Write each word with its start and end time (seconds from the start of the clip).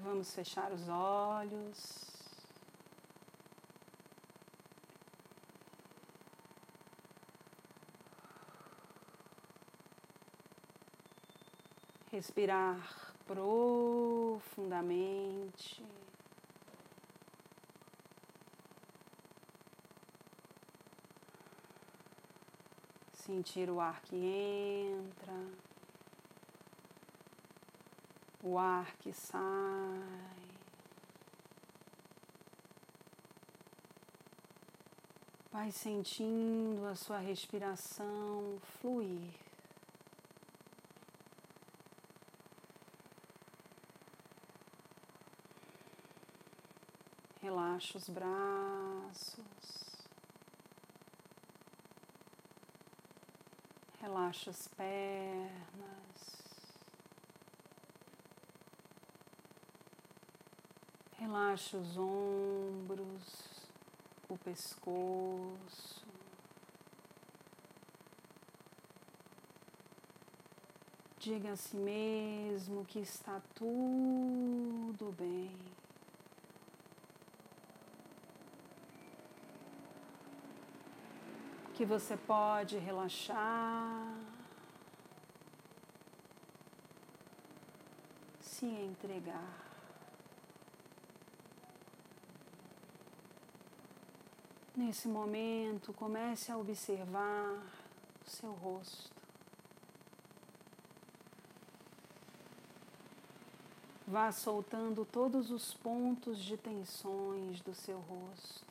Vamos 0.00 0.32
fechar 0.32 0.72
os 0.72 0.88
olhos. 0.88 2.06
Respirar 12.12 12.78
profundamente. 13.26 15.84
Sentir 23.12 23.68
o 23.68 23.80
ar 23.80 24.00
que 24.02 24.14
entra, 24.16 25.34
o 28.48 28.58
ar 28.58 28.96
que 28.96 29.12
sai. 29.12 29.38
Vai 35.52 35.70
sentindo 35.70 36.86
a 36.86 36.94
sua 36.94 37.18
respiração 37.18 38.58
fluir. 38.80 39.34
Relaxa 47.42 47.98
os 47.98 48.08
braços. 48.08 49.44
Relaxa 54.00 54.50
as 54.50 54.68
pernas. 54.68 56.37
Relaxa 61.28 61.76
os 61.76 61.98
ombros, 61.98 63.22
o 64.30 64.38
pescoço. 64.38 66.06
Diga 71.18 71.52
a 71.52 71.56
si 71.56 71.76
mesmo 71.76 72.82
que 72.86 73.00
está 73.00 73.42
tudo 73.54 75.14
bem. 75.18 75.54
Que 81.74 81.84
você 81.84 82.16
pode 82.16 82.78
relaxar, 82.78 84.16
se 88.40 88.64
entregar. 88.64 89.67
Nesse 94.78 95.08
momento, 95.08 95.92
comece 95.92 96.52
a 96.52 96.56
observar 96.56 97.66
o 98.24 98.30
seu 98.30 98.52
rosto. 98.52 99.10
Vá 104.06 104.30
soltando 104.30 105.04
todos 105.04 105.50
os 105.50 105.74
pontos 105.74 106.38
de 106.38 106.56
tensões 106.56 107.60
do 107.60 107.74
seu 107.74 107.98
rosto. 107.98 108.64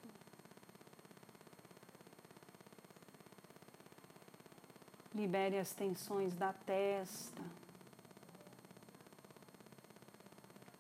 Libere 5.14 5.58
as 5.58 5.74
tensões 5.74 6.34
da 6.34 6.54
testa, 6.54 7.44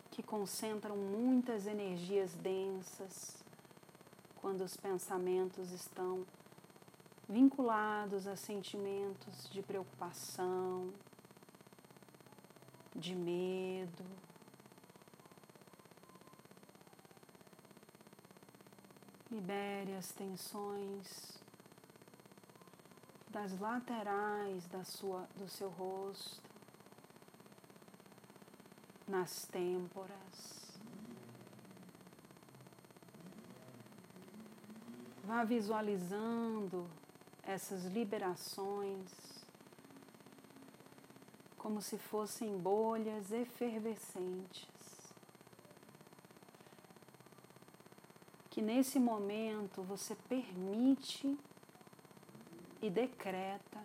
que 0.09 0.23
concentram 0.23 0.95
muitas 0.95 1.67
energias 1.67 2.34
densas 2.36 3.46
quando 4.42 4.62
os 4.62 4.75
pensamentos 4.78 5.72
estão 5.72 6.25
vinculados 7.28 8.25
a 8.25 8.36
sentimentos 8.36 9.50
de 9.50 9.62
preocupação, 9.62 10.94
de 12.96 13.14
medo. 13.16 14.06
Libere 19.30 19.94
as 19.96 20.12
tensões 20.14 21.38
das 23.30 23.59
laterais 23.59 24.66
da 24.68 24.84
sua, 24.84 25.28
do 25.36 25.48
seu 25.48 25.69
rosto, 25.69 26.42
nas 29.08 29.46
têmporas. 29.46 30.66
Vá 35.27 35.43
visualizando 35.43 36.89
essas 37.43 37.83
liberações 37.83 39.11
como 41.57 41.81
se 41.81 41.97
fossem 41.97 42.57
bolhas 42.57 43.29
efervescentes. 43.33 44.69
Que 48.49 48.61
nesse 48.61 49.01
momento 49.01 49.83
você 49.83 50.15
permite 50.29 51.38
e 52.81 52.89
decreta 52.89 53.83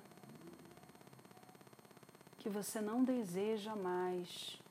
que 2.39 2.49
você 2.49 2.81
não 2.81 3.03
deseja 3.03 3.75
mais 3.75 4.63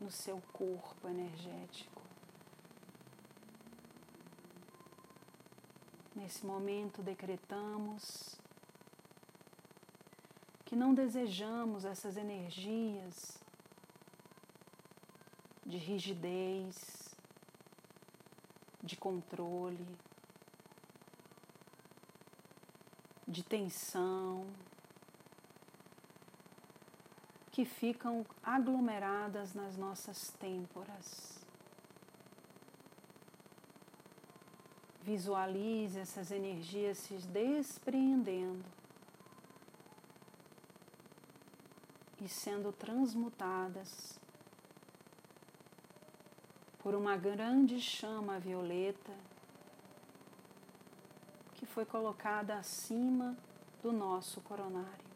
no 0.00 0.10
seu 0.10 0.42
corpo 0.54 1.06
energético. 1.06 1.97
Nesse 6.28 6.44
momento, 6.44 7.02
decretamos 7.02 8.36
que 10.66 10.76
não 10.76 10.92
desejamos 10.92 11.86
essas 11.86 12.18
energias 12.18 13.42
de 15.64 15.78
rigidez, 15.78 17.16
de 18.82 18.94
controle, 18.94 19.96
de 23.26 23.42
tensão, 23.42 24.46
que 27.50 27.64
ficam 27.64 28.26
aglomeradas 28.42 29.54
nas 29.54 29.78
nossas 29.78 30.30
têmporas. 30.32 31.37
Visualize 35.08 35.98
essas 35.98 36.30
energias 36.30 36.98
se 36.98 37.14
despreendendo 37.14 38.62
e 42.20 42.28
sendo 42.28 42.70
transmutadas 42.72 44.20
por 46.80 46.94
uma 46.94 47.16
grande 47.16 47.80
chama 47.80 48.38
violeta 48.38 49.14
que 51.54 51.64
foi 51.64 51.86
colocada 51.86 52.58
acima 52.58 53.34
do 53.82 53.90
nosso 53.90 54.42
coronário. 54.42 55.08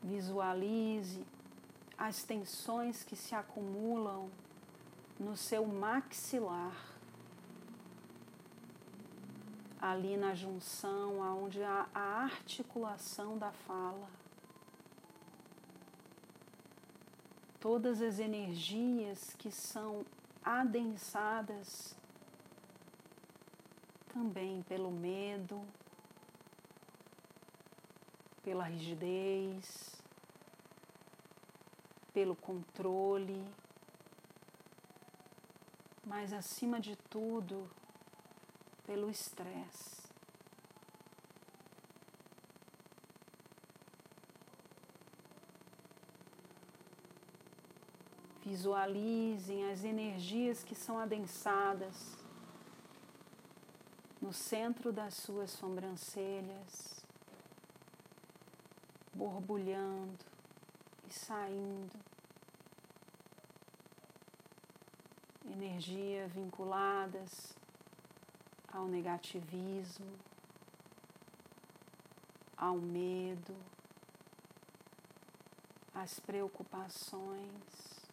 Visualize 0.00 1.26
as 1.98 2.22
tensões 2.22 3.02
que 3.02 3.16
se 3.16 3.34
acumulam 3.34 4.30
no 5.18 5.36
seu 5.36 5.66
maxilar, 5.66 6.76
ali 9.80 10.16
na 10.16 10.34
junção, 10.34 11.22
aonde 11.22 11.62
há 11.62 11.86
a 11.94 12.24
articulação 12.24 13.36
da 13.36 13.52
fala. 13.52 14.08
Todas 17.60 18.00
as 18.02 18.18
energias 18.18 19.34
que 19.38 19.50
são 19.50 20.04
adensadas 20.44 21.96
também 24.12 24.62
pelo 24.62 24.90
medo, 24.90 25.62
pela 28.42 28.64
rigidez, 28.64 30.02
pelo 32.12 32.36
controle 32.36 33.42
mas 36.12 36.30
acima 36.30 36.78
de 36.78 36.94
tudo, 37.08 37.70
pelo 38.84 39.08
estresse. 39.08 40.02
Visualizem 48.44 49.70
as 49.70 49.84
energias 49.84 50.62
que 50.62 50.74
são 50.74 50.98
adensadas 50.98 52.14
no 54.20 54.34
centro 54.34 54.92
das 54.92 55.14
suas 55.14 55.50
sobrancelhas, 55.50 57.06
borbulhando 59.14 60.22
saindo. 61.08 62.11
Energia 65.52 66.26
vinculadas 66.28 67.54
ao 68.72 68.86
negativismo, 68.86 70.18
ao 72.56 72.78
medo, 72.78 73.54
às 75.94 76.18
preocupações. 76.18 78.08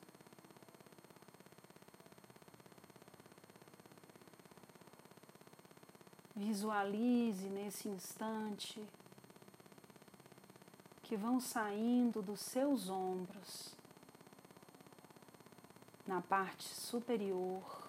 Visualize 6.35 7.47
nesse 7.47 7.87
instante 7.87 8.85
que 11.03 11.15
vão 11.15 11.39
saindo 11.39 12.21
dos 12.21 12.41
seus 12.41 12.89
ombros 12.89 13.78
na 16.09 16.21
parte 16.21 16.67
superior 16.67 17.87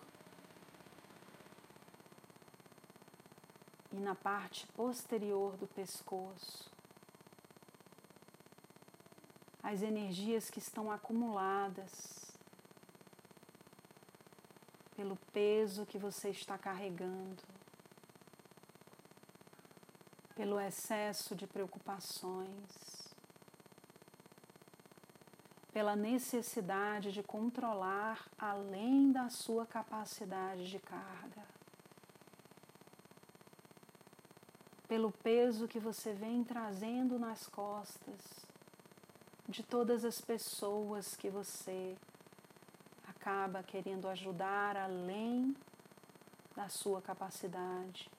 e 3.90 3.96
na 3.96 4.14
parte 4.14 4.66
posterior 4.66 5.56
do 5.56 5.66
pescoço. 5.66 6.70
As 9.62 9.80
energias 9.80 10.50
que 10.50 10.58
estão 10.58 10.92
acumuladas 10.92 12.36
pelo 14.94 15.16
peso 15.32 15.86
que 15.86 15.96
você 15.96 16.28
está 16.28 16.58
carregando 16.58 17.42
pelo 20.36 20.60
excesso 20.60 21.34
de 21.34 21.46
preocupações, 21.46 22.99
pela 25.80 25.96
necessidade 25.96 27.10
de 27.10 27.22
controlar 27.22 28.28
além 28.38 29.10
da 29.10 29.30
sua 29.30 29.64
capacidade 29.64 30.68
de 30.68 30.78
carga, 30.78 31.42
pelo 34.86 35.10
peso 35.10 35.66
que 35.66 35.80
você 35.80 36.12
vem 36.12 36.44
trazendo 36.44 37.18
nas 37.18 37.46
costas 37.46 38.20
de 39.48 39.62
todas 39.62 40.04
as 40.04 40.20
pessoas 40.20 41.16
que 41.16 41.30
você 41.30 41.96
acaba 43.08 43.62
querendo 43.62 44.06
ajudar 44.06 44.76
além 44.76 45.56
da 46.54 46.68
sua 46.68 47.00
capacidade 47.00 48.10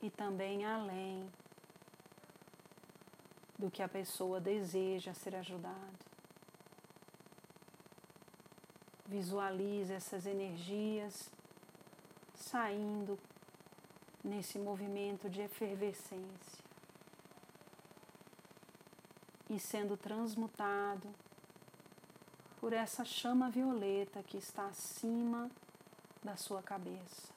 e 0.00 0.10
também 0.10 0.64
além 0.64 1.28
do 3.58 3.70
que 3.70 3.82
a 3.82 3.88
pessoa 3.88 4.40
deseja 4.40 5.14
ser 5.14 5.34
ajudada. 5.34 6.06
Visualize 9.06 9.92
essas 9.92 10.26
energias 10.26 11.30
saindo 12.34 13.18
nesse 14.22 14.58
movimento 14.58 15.30
de 15.30 15.40
efervescência 15.40 16.64
e 19.48 19.58
sendo 19.58 19.96
transmutado 19.96 21.08
por 22.60 22.72
essa 22.72 23.04
chama 23.04 23.48
violeta 23.48 24.22
que 24.22 24.36
está 24.36 24.66
acima 24.66 25.48
da 26.22 26.36
sua 26.36 26.62
cabeça. 26.62 27.35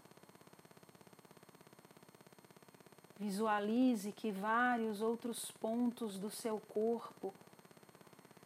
Visualize 3.19 4.13
que 4.13 4.31
vários 4.31 5.01
outros 5.01 5.51
pontos 5.51 6.17
do 6.17 6.29
seu 6.29 6.57
corpo 6.57 7.33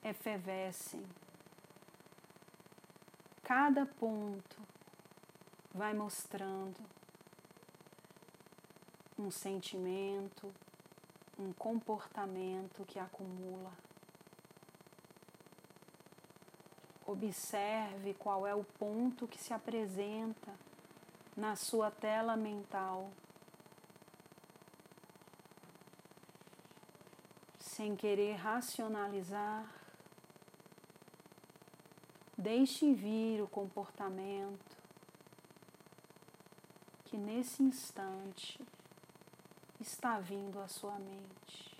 efervescem. 0.04 1.06
Cada 3.44 3.86
ponto 3.86 4.60
vai 5.72 5.94
mostrando 5.94 6.76
um 9.20 9.30
sentimento, 9.30 10.52
um 11.38 11.54
comportamento 11.54 12.84
que 12.84 12.98
acumula. 12.98 13.72
Observe 17.06 18.16
qual 18.16 18.48
é 18.48 18.56
o 18.56 18.64
ponto 18.64 19.28
que 19.28 19.38
se 19.38 19.54
apresenta 19.54 20.52
na 21.38 21.56
sua 21.56 21.92
tela 21.92 22.36
mental 22.36 23.12
sem 27.84 27.98
querer 27.98 28.36
racionalizar, 28.36 29.70
deixe 32.38 32.94
vir 32.94 33.42
o 33.42 33.48
comportamento 33.50 34.78
que 37.04 37.18
nesse 37.18 37.62
instante 37.62 38.58
está 39.82 40.18
vindo 40.18 40.62
à 40.62 40.68
sua 40.70 40.98
mente. 40.98 41.73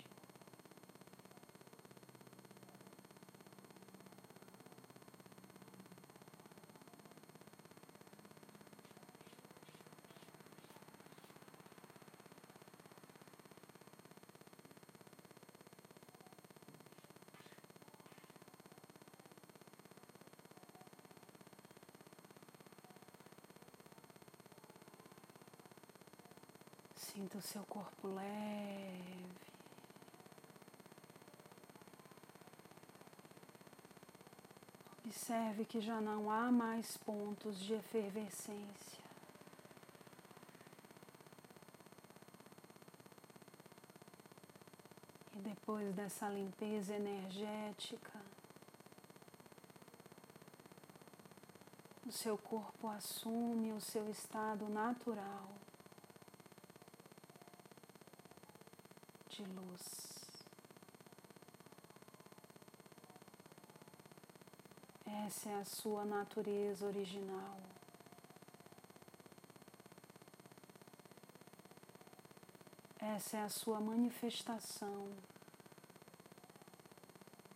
Sinta 27.04 27.36
o 27.36 27.42
seu 27.42 27.62
corpo 27.64 28.08
leve. 28.08 29.28
Observe 35.04 35.66
que 35.66 35.82
já 35.82 36.00
não 36.00 36.30
há 36.30 36.50
mais 36.50 36.96
pontos 36.96 37.60
de 37.60 37.74
efervescência. 37.74 39.04
E 45.34 45.38
depois 45.40 45.94
dessa 45.94 46.26
limpeza 46.28 46.94
energética, 46.94 48.18
o 52.06 52.10
seu 52.10 52.38
corpo 52.38 52.88
assume 52.88 53.72
o 53.72 53.80
seu 53.80 54.08
estado 54.08 54.68
natural. 54.70 55.63
De 59.44 59.52
luz. 59.52 59.82
Essa 65.26 65.50
é 65.50 65.54
a 65.60 65.64
sua 65.64 66.04
natureza 66.04 66.86
original. 66.86 67.58
Essa 72.98 73.36
é 73.36 73.42
a 73.42 73.48
sua 73.48 73.80
manifestação 73.80 75.12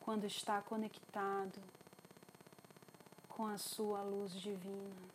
quando 0.00 0.24
está 0.24 0.60
conectado 0.62 1.60
com 3.28 3.46
a 3.46 3.58
sua 3.58 4.02
luz 4.02 4.32
divina. 4.32 5.08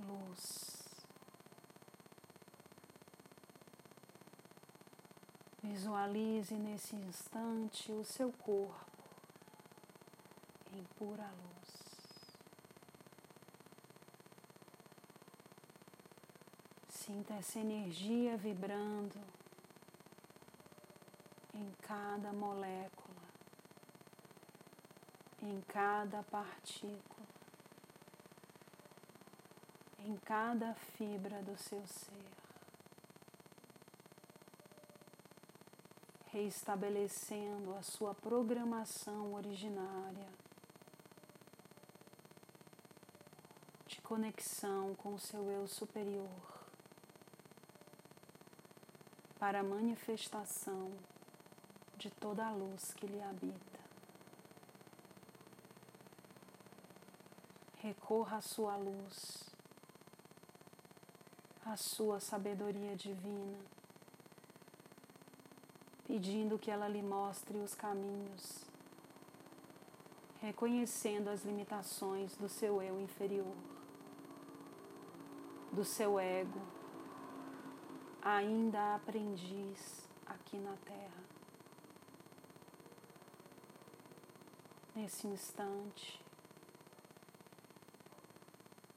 Luz. 0.00 0.83
Visualize 5.66 6.54
nesse 6.56 6.94
instante 6.94 7.90
o 7.90 8.04
seu 8.04 8.30
corpo 8.30 9.02
em 10.74 10.84
pura 10.98 11.24
luz. 11.24 12.36
Sinta 16.90 17.32
essa 17.32 17.58
energia 17.58 18.36
vibrando 18.36 19.18
em 21.54 21.72
cada 21.80 22.30
molécula, 22.30 23.24
em 25.40 25.62
cada 25.62 26.22
partícula, 26.24 27.26
em 30.00 30.14
cada 30.18 30.74
fibra 30.74 31.42
do 31.42 31.56
seu 31.56 31.86
ser. 31.86 32.33
Reestabelecendo 36.34 37.72
a 37.76 37.82
sua 37.82 38.12
programação 38.12 39.34
originária 39.34 40.26
de 43.86 44.00
conexão 44.00 44.96
com 44.96 45.14
o 45.14 45.18
seu 45.18 45.48
eu 45.48 45.68
superior. 45.68 46.28
para 49.38 49.60
a 49.60 49.62
manifestação 49.62 50.90
de 51.98 52.10
toda 52.10 52.46
a 52.46 52.50
luz 52.50 52.94
que 52.94 53.06
lhe 53.06 53.22
habita. 53.22 53.80
Recorra 57.76 58.38
à 58.38 58.40
sua 58.40 58.74
luz, 58.76 59.44
à 61.66 61.76
sua 61.76 62.20
sabedoria 62.20 62.96
divina, 62.96 63.58
pedindo 66.06 66.58
que 66.58 66.70
ela 66.70 66.88
lhe 66.88 67.02
mostre 67.02 67.58
os 67.58 67.74
caminhos, 67.74 68.64
reconhecendo 70.40 71.28
as 71.28 71.44
limitações 71.44 72.36
do 72.36 72.48
seu 72.48 72.82
eu 72.82 73.00
inferior, 73.00 73.56
do 75.72 75.84
seu 75.84 76.18
ego, 76.20 76.60
ainda 78.22 78.96
aprendiz 78.96 80.08
aqui 80.26 80.58
na 80.58 80.76
Terra. 80.84 81.24
Nesse 84.94 85.26
instante, 85.26 86.24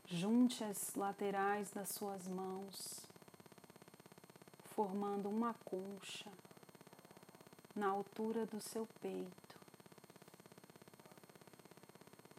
junte 0.05 0.63
as 0.63 0.93
laterais 0.95 1.71
das 1.71 1.89
suas 1.89 2.27
mãos, 2.27 3.07
formando 4.75 5.27
uma 5.27 5.55
concha 5.65 6.29
na 7.77 7.89
altura 7.89 8.43
do 8.47 8.59
seu 8.59 8.87
peito, 8.99 9.55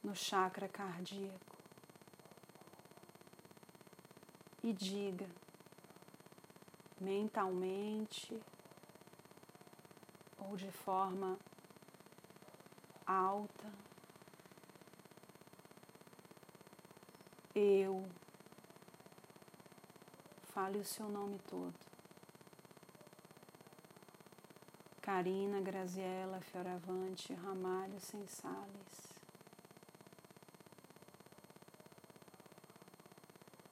no 0.02 0.12
chakra 0.12 0.68
cardíaco, 0.68 1.56
e 4.64 4.72
diga 4.72 5.28
mentalmente 7.00 8.36
ou 10.38 10.56
de 10.56 10.72
forma 10.72 11.38
alta. 13.06 13.72
Eu. 17.54 18.04
Fale 20.52 20.78
o 20.78 20.84
seu 20.84 21.08
nome 21.08 21.38
todo. 21.48 21.87
Karina, 25.08 25.62
Graziella, 25.62 26.38
Fioravante, 26.42 27.32
Ramalho, 27.32 27.98
Sensales. 27.98 29.14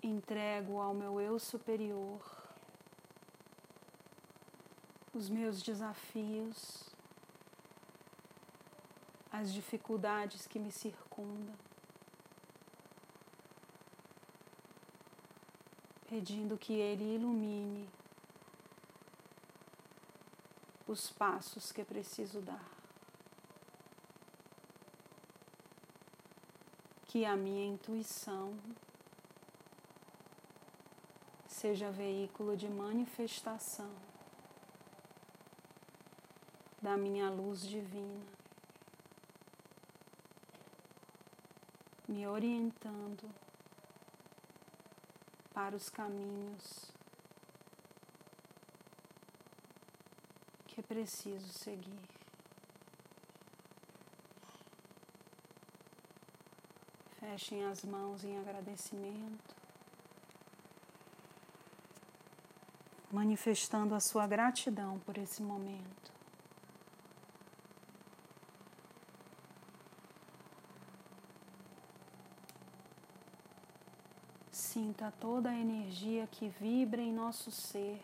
Entrego 0.02 0.80
ao 0.80 0.94
meu 0.94 1.20
eu 1.20 1.38
superior 1.38 2.22
os 5.12 5.28
meus 5.28 5.60
desafios, 5.62 6.88
as 9.30 9.52
dificuldades 9.52 10.46
que 10.46 10.58
me 10.58 10.72
circundam, 10.72 11.54
pedindo 16.08 16.56
que 16.56 16.72
Ele 16.72 17.16
ilumine 17.16 17.86
os 20.86 21.10
passos 21.10 21.72
que 21.72 21.84
preciso 21.84 22.40
dar. 22.40 22.70
Que 27.06 27.24
a 27.24 27.36
minha 27.36 27.66
intuição 27.66 28.58
seja 31.48 31.90
veículo 31.90 32.56
de 32.56 32.68
manifestação 32.68 33.90
da 36.80 36.96
minha 36.96 37.30
luz 37.30 37.62
divina, 37.62 38.24
me 42.06 42.26
orientando 42.28 43.28
para 45.52 45.74
os 45.74 45.88
caminhos 45.88 46.95
preciso 50.88 51.48
seguir. 51.52 52.00
Fechem 57.20 57.64
as 57.64 57.84
mãos 57.84 58.24
em 58.24 58.38
agradecimento. 58.38 59.56
manifestando 63.16 63.94
a 63.94 64.00
sua 64.00 64.26
gratidão 64.26 64.98
por 65.00 65.16
esse 65.16 65.42
momento. 65.42 66.12
Sinta 74.50 75.10
toda 75.18 75.48
a 75.48 75.58
energia 75.58 76.28
que 76.30 76.48
vibra 76.48 77.00
em 77.00 77.10
nosso 77.10 77.50
ser 77.50 78.02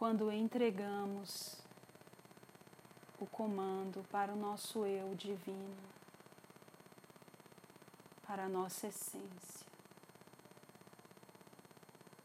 quando 0.00 0.32
entregamos 0.32 1.58
o 3.20 3.26
comando 3.26 4.02
para 4.10 4.32
o 4.32 4.34
nosso 4.34 4.86
eu 4.86 5.14
divino, 5.14 5.76
para 8.26 8.44
a 8.44 8.48
nossa 8.48 8.86
essência, 8.86 9.66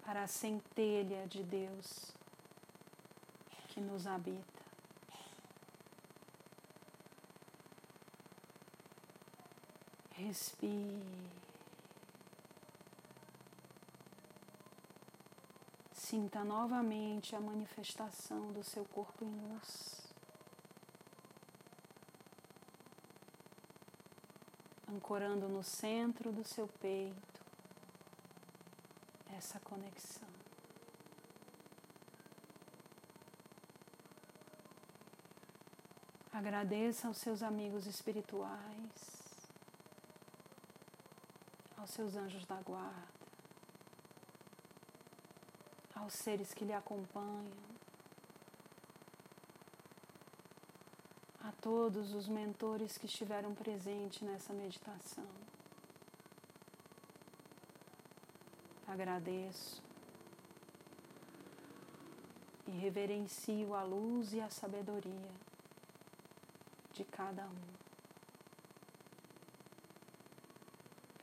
para 0.06 0.24
a 0.24 0.28
centelha 0.28 1.28
de 1.28 1.44
Deus 1.44 2.14
que 3.68 3.82
nos 3.82 4.08
habita. 4.08 4.64
Respire. 10.12 11.04
Sinta 16.08 16.44
novamente 16.44 17.36
a 17.36 17.40
manifestação 17.40 18.52
do 18.54 18.64
seu 18.64 18.86
corpo 18.86 19.26
em 19.26 19.36
luz. 19.48 20.14
Ancorando 24.88 25.50
no 25.50 25.64
centro 25.64 26.32
do 26.32 26.44
seu 26.44 26.68
peito 26.68 27.42
essa 29.36 29.60
conexão. 29.62 30.30
Agradeça 36.32 37.08
aos 37.08 37.18
seus 37.18 37.42
amigos 37.42 37.88
espirituais 37.88 39.16
aos 41.78 41.90
seus 41.90 42.16
anjos 42.16 42.46
da 42.46 42.62
guarda, 42.62 43.25
aos 45.96 46.14
seres 46.14 46.54
que 46.54 46.66
lhe 46.66 46.74
acompanham, 46.74 47.52
a 51.42 51.52
todos 51.62 52.14
os 52.14 52.28
mentores 52.28 52.98
que 52.98 53.06
estiveram 53.06 53.56
presentes 53.56 54.22
nessa 54.22 54.54
meditação. 54.54 55.28
Agradeço 58.88 59.82
e 62.68 62.72
reverencio 62.72 63.74
a 63.74 63.84
luz 63.84 64.34
e 64.34 64.42
a 64.42 64.50
sabedoria 64.50 65.32
de 66.94 67.04
cada 67.04 67.46
um. 67.46 67.86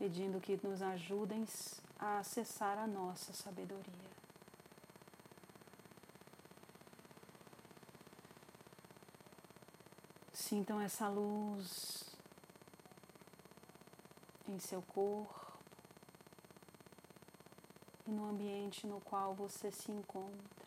pedindo 0.03 0.41
que 0.41 0.59
nos 0.67 0.83
ajudem 0.83 1.47
a 1.97 2.19
acessar 2.19 2.77
a 2.77 2.89
nossa 2.89 3.33
sabedoria. 3.33 4.22
Sintam 10.53 10.83
essa 10.83 11.09
luz 11.09 12.05
em 14.47 14.59
seu 14.59 14.83
corpo 14.83 15.59
e 18.07 18.11
no 18.11 18.27
ambiente 18.27 18.87
no 18.87 19.01
qual 19.01 19.35
você 19.35 19.73
se 19.73 19.91
encontra. 19.91 20.67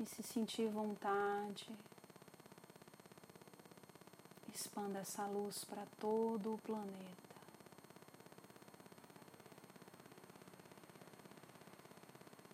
E 0.00 0.06
se 0.06 0.22
sentir 0.22 0.66
vontade, 0.70 1.70
expanda 4.48 5.00
essa 5.00 5.26
luz 5.26 5.62
para 5.66 5.84
todo 6.00 6.54
o 6.54 6.58
planeta. 6.62 7.36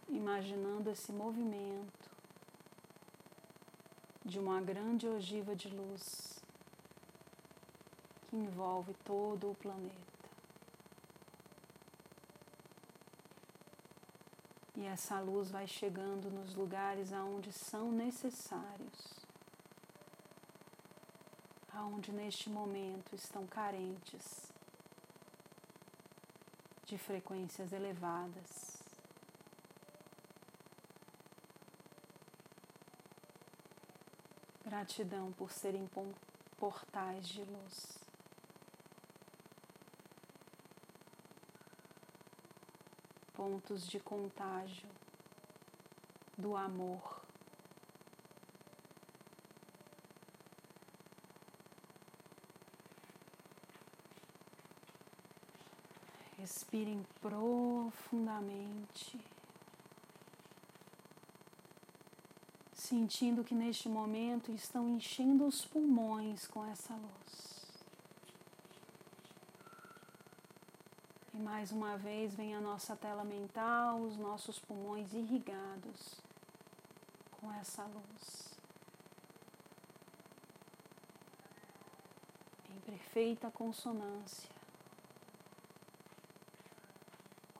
Imaginando 0.09 0.91
esse 0.91 1.13
movimento 1.13 2.10
de 4.31 4.39
uma 4.39 4.61
grande 4.61 5.09
ogiva 5.09 5.57
de 5.57 5.69
luz 5.69 6.39
que 8.29 8.37
envolve 8.37 8.95
todo 9.05 9.51
o 9.51 9.57
planeta. 9.57 10.29
E 14.77 14.87
essa 14.87 15.19
luz 15.19 15.51
vai 15.51 15.67
chegando 15.67 16.31
nos 16.31 16.55
lugares 16.55 17.13
aonde 17.13 17.53
são 17.53 17.91
necessários, 17.91 19.27
aonde 21.75 22.13
neste 22.13 22.49
momento 22.49 23.17
estão 23.17 23.49
carentes 23.49 24.53
de 26.85 26.97
frequências 26.97 27.73
elevadas. 27.73 28.70
Gratidão 34.71 35.33
por 35.33 35.51
serem 35.51 35.91
portais 36.57 37.27
de 37.27 37.43
luz. 37.43 37.99
Pontos 43.35 43.85
de 43.89 43.99
contágio 43.99 44.89
do 46.39 46.57
amor. 46.57 47.21
Respirem 56.39 57.05
profundamente. 57.21 59.19
Sentindo 62.91 63.45
que 63.45 63.55
neste 63.55 63.89
momento 63.89 64.51
estão 64.51 64.89
enchendo 64.89 65.47
os 65.47 65.65
pulmões 65.65 66.49
com 66.49 66.65
essa 66.67 66.93
luz. 66.93 67.87
E 71.33 71.39
mais 71.39 71.71
uma 71.71 71.97
vez 71.97 72.35
vem 72.35 72.53
a 72.53 72.61
nossa 72.61 72.97
tela 72.97 73.23
mental, 73.23 74.01
os 74.01 74.17
nossos 74.17 74.59
pulmões 74.59 75.15
irrigados 75.15 76.21
com 77.31 77.53
essa 77.53 77.85
luz. 77.85 78.59
Em 82.71 82.81
perfeita 82.81 83.53
consonância 83.53 84.51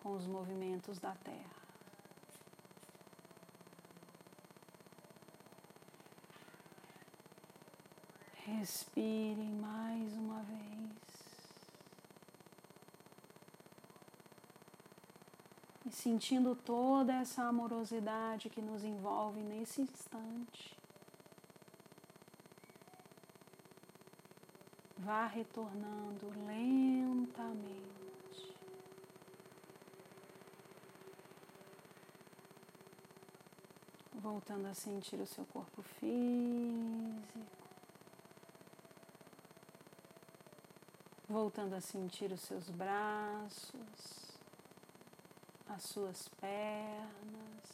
com 0.03 0.17
os 0.17 0.27
movimentos 0.27 0.99
da 0.99 1.15
Terra. 1.15 1.60
Respirem 8.59 9.53
mais 9.53 10.13
uma 10.15 10.43
vez. 10.43 10.61
E 15.87 15.91
sentindo 15.93 16.57
toda 16.57 17.15
essa 17.15 17.45
amorosidade 17.45 18.51
que 18.51 18.61
nos 18.61 18.83
envolve 18.83 19.41
nesse 19.41 19.83
instante. 19.83 20.77
Vá 24.99 25.27
retornando 25.27 26.29
lentamente. 26.47 27.81
Voltando 34.15 34.67
a 34.67 34.75
sentir 34.75 35.17
o 35.21 35.27
seu 35.27 35.47
corpo 35.47 35.83
físico. 35.83 37.60
Voltando 41.31 41.75
a 41.75 41.81
sentir 41.81 42.33
os 42.33 42.41
seus 42.41 42.69
braços, 42.69 44.35
as 45.69 45.83
suas 45.85 46.29
pernas. 46.41 47.71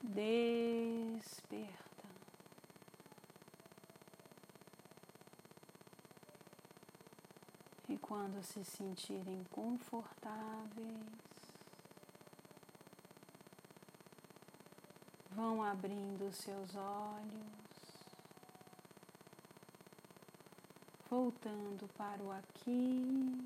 Desperta. 0.00 1.74
E 7.88 7.98
quando 7.98 8.40
se 8.44 8.64
sentirem 8.64 9.42
confortáveis, 9.50 11.00
vão 15.32 15.60
abrindo 15.60 16.32
seus 16.32 16.76
olhos. 16.76 17.59
Voltando 21.10 21.88
para 21.98 22.22
o 22.22 22.30
aqui 22.30 23.36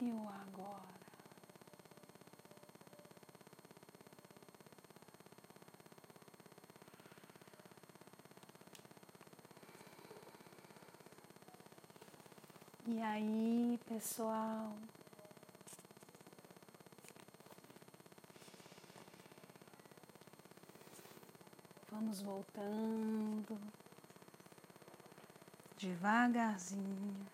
e 0.00 0.10
o 0.12 0.28
agora. 0.28 0.94
E 12.86 13.02
aí, 13.02 13.80
pessoal, 13.88 14.76
Voltando 22.22 23.58
devagarzinho, 25.76 27.26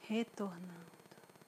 retornando. 0.00 0.89